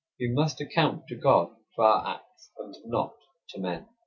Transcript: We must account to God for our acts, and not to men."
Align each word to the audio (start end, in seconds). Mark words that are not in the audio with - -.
We 0.19 0.29
must 0.31 0.59
account 0.59 1.05
to 1.09 1.15
God 1.15 1.55
for 1.75 1.83
our 1.85 2.15
acts, 2.15 2.49
and 2.57 2.75
not 2.87 3.13
to 3.49 3.59
men." 3.59 3.87